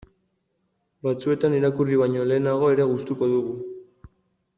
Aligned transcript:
Batzuetan 1.07 1.57
irakurri 1.57 1.99
baino 2.03 2.25
lehenago 2.31 2.71
ere 2.77 2.89
gustuko 2.93 3.29
dugu. 3.35 3.55